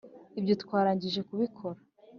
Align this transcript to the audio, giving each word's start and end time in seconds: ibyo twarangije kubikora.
ibyo 0.39 0.53
twarangije 0.63 1.19
kubikora. 1.27 1.79